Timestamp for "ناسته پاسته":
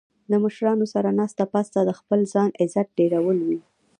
1.19-1.79